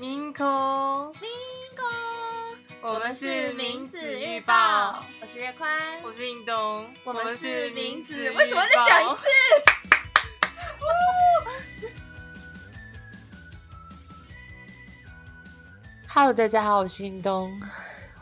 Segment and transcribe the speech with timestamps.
[0.00, 0.46] 明空，
[1.20, 1.28] 明
[1.76, 1.86] 空，
[2.80, 5.70] 我们是名字预报，我是月宽，
[6.02, 9.26] 我是印东，我们是名字，为什么再讲一次
[16.08, 17.60] ？Hello，大家好，我是印东，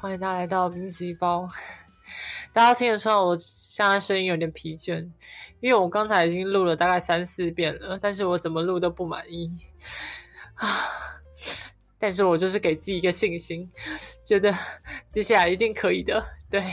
[0.01, 1.49] 欢迎大家来到名字预报。
[2.53, 5.09] 大家听得出来，我现在声音有点疲倦，
[5.61, 9.49] 因为我刚才已经录了大概三四遍了，但是我怎么录都不满意。
[10.57, 10.67] 啊！
[11.99, 13.71] 但是我就是给自己一个信心，
[14.25, 14.55] 觉得
[15.09, 16.65] 接下来一定可以的，对。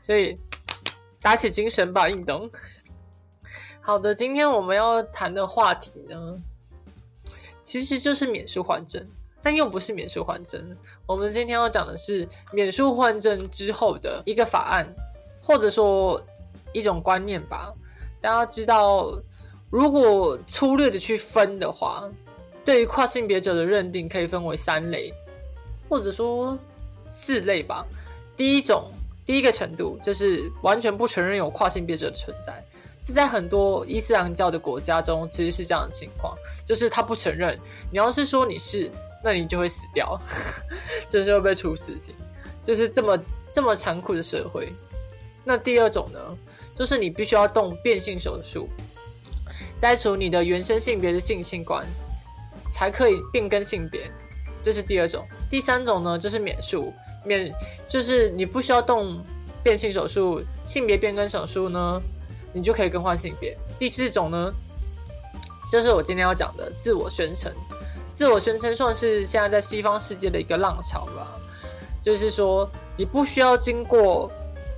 [0.00, 0.38] 所以
[1.20, 2.50] 打起精神吧，运动。
[3.80, 6.40] 好的，今天我们要谈的话题呢，
[7.62, 9.06] 其实就是免书换证，
[9.42, 10.76] 但又不是免书换证。
[11.06, 14.86] 我们今天要讲的是免书换证之后的一个法案，
[15.42, 16.20] 或者说
[16.72, 17.72] 一种观念吧。
[18.20, 19.12] 大家知道，
[19.70, 22.08] 如果粗略的去分的话，
[22.68, 25.10] 对于跨性别者的认定可以分为三类，
[25.88, 26.54] 或者说
[27.06, 27.82] 四类吧。
[28.36, 28.90] 第一种，
[29.24, 32.62] 第一个程度就是完全不承认有跨性别者的存在。
[33.02, 37.58] 这在很多伊斯兰教的国家中其实是这样的情况，就是他不承认。
[37.90, 38.90] 你要是说你是，
[39.24, 40.20] 那你就会死掉，
[41.08, 42.14] 就是会被处死刑，
[42.62, 43.18] 就是这么
[43.50, 44.70] 这么残酷的社会。
[45.42, 46.20] 那第二种呢，
[46.74, 48.68] 就是你必须要动变性手术，
[49.78, 51.86] 摘除你的原生性别的性器官，
[52.70, 54.10] 才可以变更性别，
[54.62, 55.26] 这是第二种。
[55.50, 56.92] 第三种呢，就是免术，
[57.24, 57.52] 免
[57.86, 59.22] 就是你不需要动
[59.62, 62.00] 变性手术，性别变更手术呢。
[62.50, 63.56] 你就可以更换性别。
[63.78, 64.50] 第四种呢，
[65.70, 67.52] 就是我今天要讲的自我宣称。
[68.10, 71.28] 自我宣称算是现在在西方世界的一个浪潮吧。
[72.02, 74.32] 就是说，你不需要经过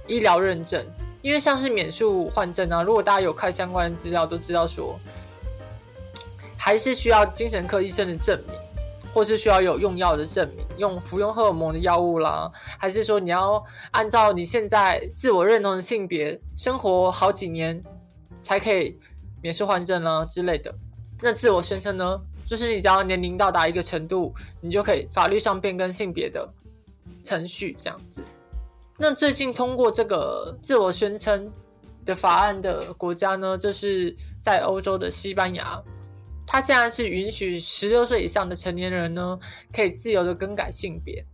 [0.08, 0.84] 医疗认证，
[1.22, 4.98] 因为像是免术换证啊，如果大家有看相关的资料，都知道说，
[6.62, 8.54] 还是需要精神科医生的证明，
[9.14, 17.82] 或是需要有用药的证明，用服用荷尔蒙的药物啦，还是说你要按照你现在自我认同的性别生活好几年，
[18.42, 18.98] 才可以
[19.40, 20.72] 免受换证啦之类的。
[21.22, 26.46] 那自我宣称呢，就是你只要年龄到达一个程度，你就可以法律上变更性别的
[27.24, 28.22] 程序这样子。
[28.98, 31.50] 那最近通过这个自我宣称
[32.04, 35.82] 的法案的国家呢，就是在欧洲的西班牙。
[36.52, 39.38] 他现在是允许十六岁以上的成年人呢，
[39.72, 41.24] 可以自由的更改性别。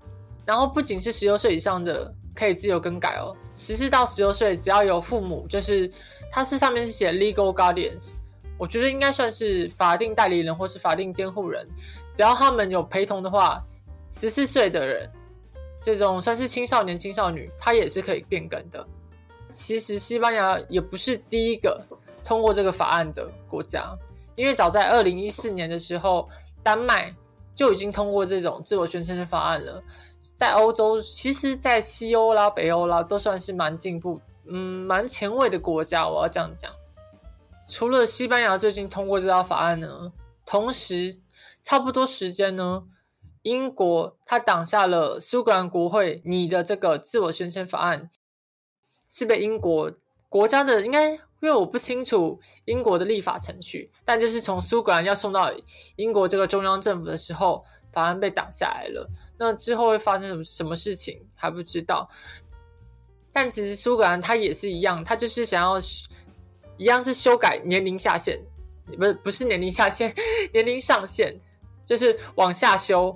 [0.45, 5.91] 然后不仅是十六岁以上的可以自由更改哦，十四到十六岁只要有父母，就是
[6.31, 8.17] 他是上面是写 legal guardians，
[8.59, 11.67] 我觉得应该算是法定代理人或是法定监护人，
[12.13, 13.65] 只要他们有陪同的话，
[14.11, 15.11] 十四岁的人
[15.83, 18.87] 这种算是青少年、青少女，他也是可以变更的。
[19.51, 21.83] 其实西班牙也不是第一个
[22.23, 23.97] 通过这个法案的国家。
[24.37, 26.29] 因为早在二零一四年的时候，
[26.63, 27.15] 丹麦
[27.55, 29.83] 就已经通过这种自我宣称的法案了。
[30.35, 36.07] 在欧洲，其实，在西欧啦、北欧啦，都算是蛮进步、嗯，蛮前卫的国家。
[36.07, 36.71] 我要这样讲。
[37.67, 40.13] 除了西班牙最近通过这条法案呢，
[40.45, 41.21] 同时
[41.63, 42.85] 差不多时间呢，
[43.43, 48.11] 英国它挡下了苏格兰国会你的这个自我宣称法案，
[49.09, 49.91] 是被英国
[50.29, 51.19] 国家的应该。
[51.41, 55.53] 因为我不清楚英国的立法程序，但就是从苏格兰要送到
[55.97, 59.07] 英国这个中央政府的时候，法案被挡下来了。
[59.39, 62.09] 那之后会发生什么什么事情还不知道。
[63.35, 65.79] 但其实苏格兰它也是一样，它就是想要
[66.79, 68.41] 一样是修改年龄下限，
[68.97, 70.15] 不是不是年龄下限，
[70.55, 71.39] 年龄上限
[71.85, 73.15] 就是往下修，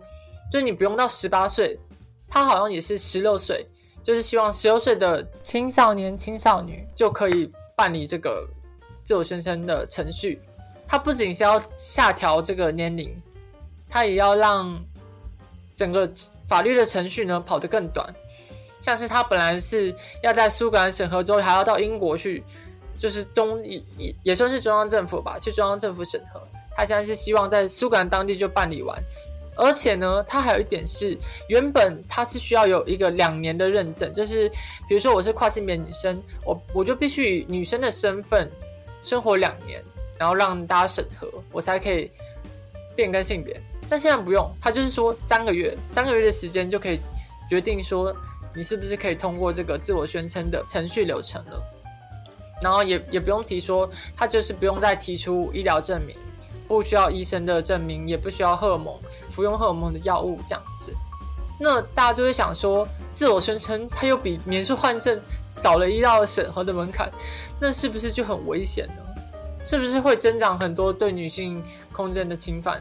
[0.53, 1.81] 就你不用到十八岁，
[2.29, 3.67] 他好像也是十六岁，
[4.03, 7.51] 就是希望十六岁的青少年、青少女就可以。
[7.81, 8.47] 办理这个
[9.03, 10.39] 自我宣称的程序，
[10.87, 13.11] 它不仅是要下调这个年龄，
[13.89, 14.79] 它也要让
[15.75, 16.07] 整个
[16.47, 18.07] 法律的程序呢跑得更短。
[18.81, 22.45] 像是他本来是要在苏格兰审核之后，还要到英国去，
[22.99, 26.47] 就是中也也也算是中央政府吧，去中央政府审核。
[26.77, 29.03] 他现在是希望在苏格兰当地就办理完。
[29.61, 31.17] 而且呢，它还有一点是，
[31.49, 34.49] 原本它是需要有一个两年的认证，就是
[34.89, 38.51] 比如说我是跨性别女生，我我就必须以女生的身份
[39.03, 39.85] 生活两年，
[40.19, 42.11] 然后让大家审核，我才可以
[42.97, 43.61] 变更性别。
[43.87, 46.99] 但现在不用，它就是说三个月，三个月的时间就可以
[47.51, 48.17] 决定说
[48.55, 51.63] 你是不是可以通过这个自我宣称的程序流程了，
[52.63, 53.87] 然后也也不用提说，
[54.17, 56.17] 他就是不用再提出医疗证明。
[56.71, 58.97] 不需要医生的证明，也不需要荷尔蒙
[59.29, 60.93] 服用荷尔蒙的药物这样子，
[61.59, 65.21] 那大家就会想说，自我宣称它又比免受换证
[65.51, 67.11] 少了一道审核的门槛，
[67.59, 69.03] 那是不是就很危险呢？
[69.65, 71.61] 是不是会增长很多对女性
[71.93, 72.81] 空间的侵犯？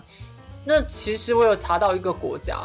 [0.64, 2.60] 那其实我有查到一个国家，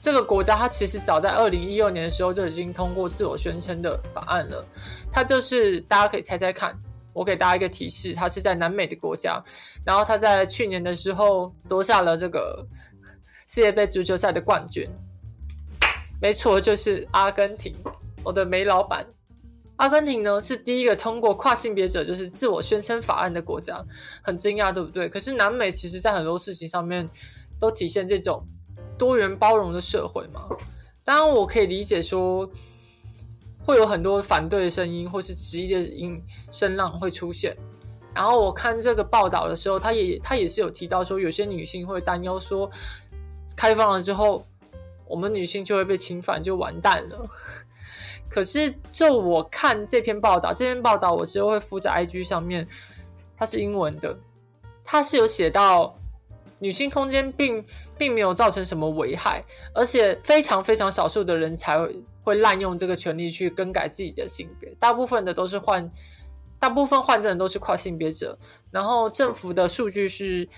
[0.00, 4.64] 这个国家它其实早在二零一六年的时候就已经通过自我宣称的法案了，
[5.10, 6.78] 它就是大家可以猜猜看。
[7.12, 9.42] 我给大家一个提示，它是在南美的国家，
[9.84, 12.66] 然后它在去年的时候夺下了这个
[13.46, 14.88] 世界杯足球赛的冠军。
[16.20, 17.74] 没错，就是阿根廷，
[18.24, 19.06] 我的梅老板。
[19.76, 23.84] 阿根廷呢是第一个通过跨性别者就是自我宣称法案的国家，
[24.22, 25.08] 很惊讶，对不对？
[25.08, 27.08] 可是南美其实在很多事情上面
[27.58, 28.44] 都体现这种
[28.96, 30.48] 多元包容的社会嘛。
[31.04, 32.50] 当然，我可以理解说。
[33.64, 37.56] 会有很多反对的声音，或是质疑的音声浪会出现。
[38.14, 42.70] 然后我看这个报道的时候，他也他也是有提到说，有些女性会担忧说，
[43.56, 44.44] 开放了之后，
[45.06, 47.26] 我们女性就会被侵犯，就完蛋了。
[48.28, 52.66] 可是就我看这篇报道，这篇报道我之后会附在 IG 上面，
[53.36, 54.18] 它是英文的，
[54.84, 55.94] 它是有写到
[56.58, 57.64] 女性空间并
[58.02, 62.02] 并没有造成什么危害，而且非常非常少数的人才会。
[62.24, 65.90] 会滥用这个权利去更改自己的性别，大部分的都是患，
[66.56, 68.38] 大部分患者都是跨性别者。
[68.70, 70.48] 然后政府的数据是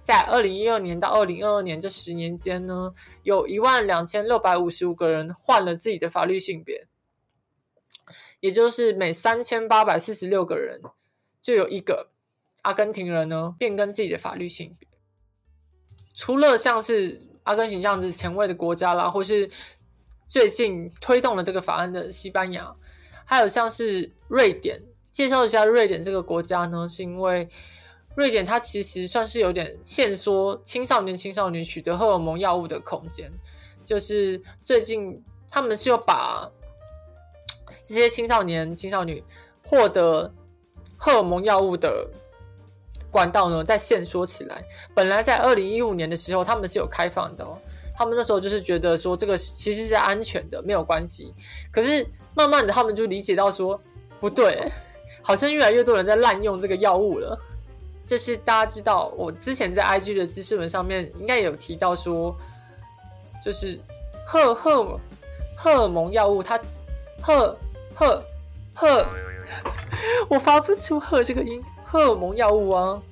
[0.00, 6.86] 在二零一二年到二零二二年这十年间呢，有一万两千六百五十五个人换了自己的法律性别，
[8.38, 10.80] 也就是每三千八百四十六个人
[11.42, 12.12] 就有一个
[12.62, 14.87] 阿根廷人呢变更自己的法律性别。
[16.18, 19.48] 除了像是阿根廷这样子前卫的国家啦，或是
[20.28, 22.74] 最近推动了这个法案的西班牙，
[23.24, 24.82] 还有像是瑞典，
[25.12, 27.48] 介绍一下瑞典这个国家呢，是因为
[28.16, 33.30] 瑞典它其实算是有点限缩青少年、青少年取得荷尔蒙药物的空间，
[33.84, 36.50] 就是最近他们是要把
[37.84, 39.22] 这些青少年、青少年
[39.64, 40.34] 获得
[40.96, 42.10] 荷尔蒙药物的
[43.18, 44.62] 管道呢，在限缩起来。
[44.94, 47.58] 本来在二零一五年的时候，他们是有开放的哦。
[47.96, 51.34] 他们那时候就是觉得说这个其实是安全的，没有关系。
[51.72, 52.06] 可是
[52.36, 53.80] 慢慢的，他们就理解到说
[54.20, 54.70] 不对，
[55.20, 57.36] 好像越来越多人在滥用这个药物了。
[58.06, 62.32] 就是大家知道，我之前在 IG 的知识文上面应该有提到说，
[63.44, 63.80] 就是
[64.24, 65.00] 荷荷
[65.56, 66.56] 荷尔蒙药物，它
[67.20, 67.56] 荷
[67.96, 68.22] 荷
[68.74, 69.04] 荷，
[70.28, 71.60] 我发不出“荷”这个音。
[71.90, 73.02] 荷尔蒙药物啊，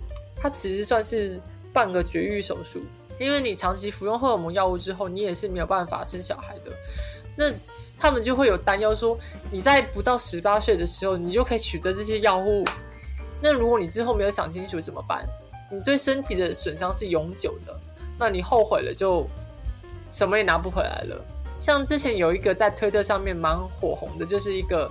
[0.47, 1.41] 它其实算是
[1.73, 2.81] 半个绝育手术。
[3.19, 6.71] 因为你长期服用荷尔蒙药物之后，你也是没有办法生小孩的。
[7.35, 7.53] 那
[7.99, 9.19] 他们就会有担忧说，
[9.51, 12.63] 你在不到十八岁的时候，你就可以取得这些药物。
[13.43, 15.27] 那如果你之后没有想清楚怎么办？
[15.73, 17.77] 你对身体的损伤是永久的，
[18.17, 19.27] 那你后悔了就
[20.13, 21.25] 什么也拿不回来了。
[21.59, 24.89] 像之前有一个在推特上面蛮火红的，就是一个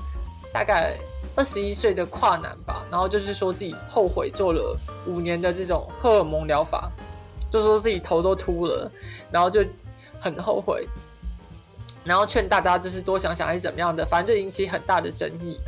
[0.56, 0.98] 大概
[1.36, 6.90] 二十一岁的跨男吧，然后就是说自己后悔做了五年的这种荷尔蒙疗法。
[7.52, 8.90] 就说自己头都秃了，
[9.30, 9.66] 然后就
[10.18, 10.88] 很后悔，
[12.06, 15.60] 然后劝大家就是多想想还是怎么样的，反正就引起很大的争议。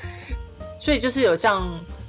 [0.80, 1.68] 所以就是有像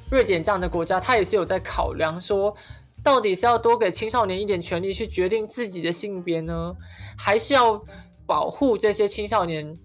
[0.09, 2.55] 瑞典这样的国家，他也是有在考量说，
[3.03, 6.73] 到底是要多给青少年一点权利去决定自己的性别呢，
[7.17, 7.81] 还是要
[8.25, 9.75] 保护这些青少年？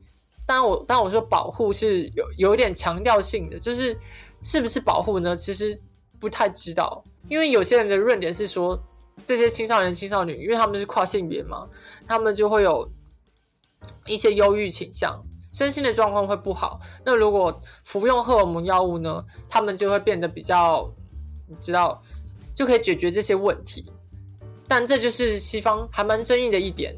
[0.46, 3.96] 当然我当然我说保护是有有一点强调性的，就是
[4.43, 5.37] 是不是保护呢？
[5.37, 5.79] 其实
[6.19, 8.79] 不太知道，因为有些人的论点是说。
[9.25, 11.69] 这些青少年、青少年，因为他们是跨性别嘛，
[12.05, 12.86] 他们就会有
[14.06, 15.22] 一些忧郁倾向，
[15.53, 16.81] 身心的状况会不好。
[17.05, 20.93] 那如果服用荷尔蒙药物呢，他们就会变得比较，
[21.48, 22.03] 你知道，
[22.56, 23.86] 就可以解决这些问题。
[24.67, 26.94] 但这就是西方还蛮争议的一点，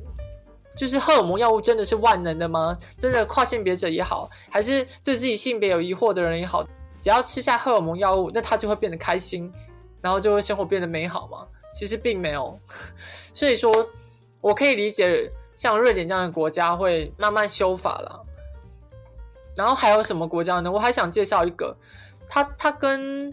[0.77, 2.77] 就是荷尔蒙药物真的是万能的吗？
[2.99, 6.63] 真的跨性别者也好，还是对自己性别有疑惑的人也好，
[6.99, 9.51] 只要吃下荷尔蒙药物，那他就会变得开心，
[10.01, 11.47] 然后就会生活变得美好吗？
[11.73, 12.59] 其实并没有，
[13.35, 13.73] 所以说，
[14.41, 18.25] 我可以理解像瑞典这样的国家会慢慢修法了。
[19.55, 20.71] 然后还有什么国家呢？
[20.71, 21.77] 我还想介绍一个，
[22.29, 23.33] 它它跟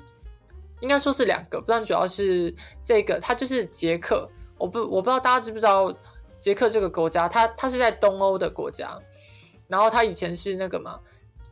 [0.82, 4.30] 应该说是两个，不但主要是这个，它就是捷克。
[4.58, 5.94] 我不我不知道大家知不知道
[6.44, 9.00] 捷克这个国家，它它是在东欧的国家，
[9.70, 11.00] 然后它以前是那个嘛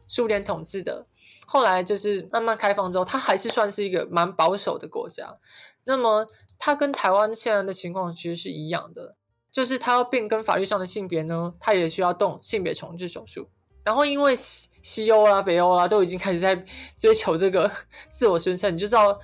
[0.06, 1.08] 苏联统治的，
[1.48, 5.38] 后来就是慢慢开放之后，它还是算是一个蛮保守的国家。
[5.86, 6.28] 那么
[6.60, 9.16] 它跟台湾现在的情况其实是一样的，
[9.50, 13.50] 就是它要变更法律上的性别呢，它也需要动性别重置手术。
[13.86, 16.66] 然后因为西西欧啦、北欧啦都已经开始在
[17.00, 17.72] 追求这个
[18.10, 19.18] 自我宣称，你就知道，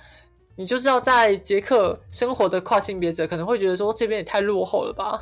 [0.58, 5.16] 你就知道在捷克生活的跨性别者可能会觉得说这边也太落后了吧，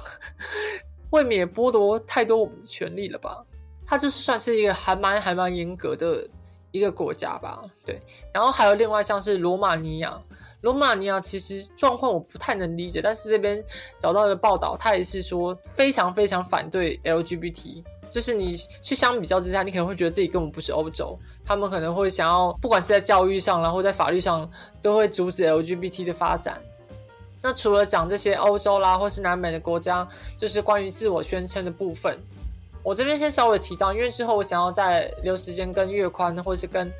[1.10, 3.44] 未免剥夺太多我们的权利了吧？
[3.86, 6.26] 它就是算是一个还蛮还蛮严格的
[6.70, 7.62] 一个国家吧？
[7.84, 8.00] 对。
[8.32, 10.18] 然后还有另外像是罗马尼亚。
[10.62, 13.62] 罗马尼亚其实状况我不太能理解，但是这边
[13.98, 17.84] 找到一个报道，他也是说非常非常反对 LGBT。
[18.10, 24.48] 就是你去相比较之下，你可能会觉得自己根本不是欧洲，他们可能会想要，不管是在教育上，然后在法律上，
[24.80, 26.60] 都会阻止 LGBT 的发展。
[27.42, 30.06] 那除了讲这些欧洲啦，或是南美的国家，
[30.38, 32.18] 就是关于自我宣称的部分，
[32.82, 36.90] 我这边先稍微提到，因为之后我想要再留时间跟月宽，或是跟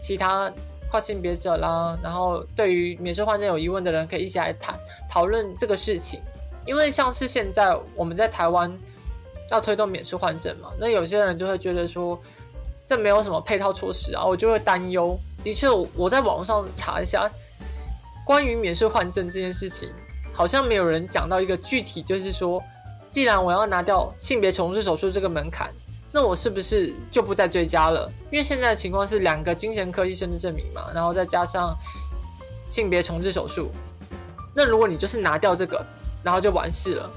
[0.00, 0.52] 其他
[0.90, 4.78] 跨性别者啦，然后对于免税换证有疑问的人，可以一起来谈
[5.08, 6.20] 讨论这个事情。
[6.66, 8.70] 因为像是现在我们在台湾
[9.50, 12.18] 要推动免税换证嘛，那有些人就会觉得说
[12.86, 15.18] 这没有什么配套措施啊，我就会担忧。
[15.44, 17.30] 的确，我在网络上查一下。
[18.22, 19.90] 关于免税换证这件事情，
[20.32, 22.62] 好像没有人讲到一个具体，就是说，
[23.08, 25.72] 既然我要拿掉性别重置手术这个门槛，
[26.12, 28.08] 那我是不是就不再追加了？
[28.30, 31.76] 因为现在的情况是两个精神科医生的证明嘛，然后再加上
[32.66, 33.72] 性别重置手术，
[34.54, 35.84] 那如果你就是拿掉这个，
[36.22, 37.10] 然后就完事了，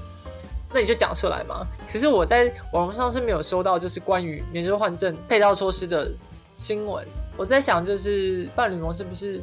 [0.74, 1.66] 那你就讲出来嘛。
[1.90, 6.12] 可是我在网络上是没有收到，就是关于免税换证配套措施的
[6.56, 7.06] 新闻。
[7.36, 9.40] 我在想，就是伴侣盟是不是？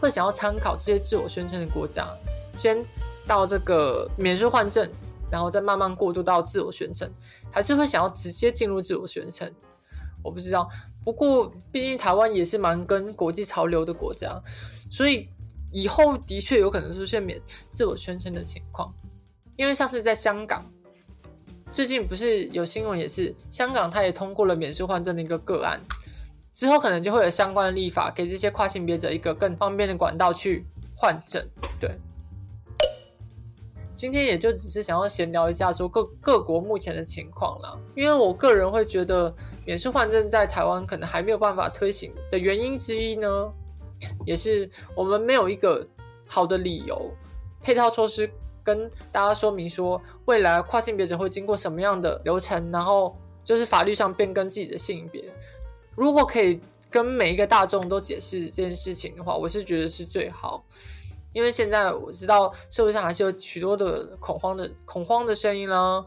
[0.00, 2.06] 会想要参考这些自我宣称的国家，
[2.52, 2.84] 先
[3.26, 4.86] 到这个免税换证，
[5.30, 7.10] 然后再慢慢过渡到自我宣称，
[7.50, 9.50] 还是会想要直接进入自我宣称？
[10.22, 10.68] 我不知道。
[11.04, 14.38] 不过，毕竟台湾也是蛮跟国际潮流的国家，
[14.90, 15.26] 所以
[15.72, 18.92] 以后的确有可能出现免自我宣称的情况。
[19.56, 20.64] 因为像是在香港，
[21.72, 25.80] 最近不是有新闻，也是香港，它也通过了免税换证的一个个案。
[26.52, 30.64] 之后可能就会有相关的立法，给这些跨性别者一个更方便的管道去
[30.96, 31.44] 换证。
[31.80, 31.90] 对，
[33.92, 37.76] 今天也就只是想要闲聊一下，说各各国目前的情况啦。
[37.96, 39.34] 因为我个人会觉得，
[39.66, 43.52] 免税换证在台湾可能还没有办法推行的原因之一呢，
[44.24, 45.84] 也是我们没有一个
[46.24, 47.12] 好的理由、
[47.60, 48.30] 配套措施
[48.64, 55.22] 跟大家说明说，未来跨性别者会经过什么样的流程，然后就是法律上变更自己的性别。
[55.94, 56.58] 如果可以
[56.90, 60.64] 跟每一个大众都解释这件事情的话，我是觉得是最好。
[61.32, 66.04] 因为现在我知道社会上还是有许多的恐慌的恐慌的声音啦，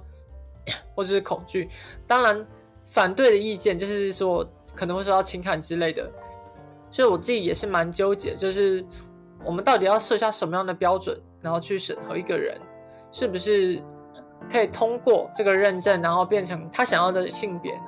[0.95, 1.69] 或者是恐惧。
[2.07, 2.47] 当然，
[2.85, 6.09] 反对的意见就是说可能会受到侵害之类的。
[6.89, 8.83] 所以我自己也是蛮纠结，就是
[9.43, 12.59] 我们到底要设下什么样的标准，然后去审核一个人
[13.09, 13.81] 是不是
[14.51, 17.83] 可以通过这个认证，然后变成他想要的性别呢？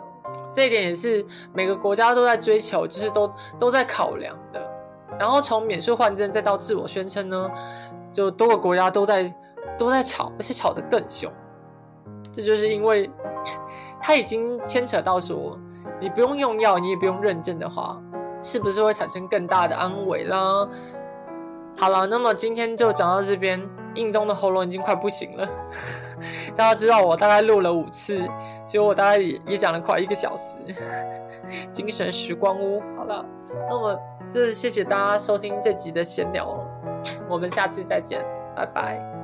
[0.54, 4.66] 这一点也是每个国家都在追求，就是都都在考量的。
[5.20, 7.52] 然后从免税换证再到自我宣称呢，
[8.14, 9.36] 就多个国家都在
[9.78, 11.30] 都在吵，而且吵得更凶。
[12.32, 13.12] 这就是因为
[14.00, 15.60] 它已经牵扯到说，
[16.00, 18.02] 你不用用药，你也不用认证的话，
[18.42, 20.66] 是不是会产生更大的安危啦？
[21.80, 23.60] 好了，那么今天就讲到这边。
[23.96, 25.50] 印东的喉咙已经快不行了，
[26.56, 28.22] 大家知道我大概录了五次，
[28.66, 30.58] 结果我大概也也讲了快一个小时。
[31.72, 33.26] 精神时光屋，好了，
[33.68, 36.56] 那么就是谢谢大家收听这集的闲聊，
[37.28, 38.24] 我们下次再见，
[38.56, 39.19] 拜拜。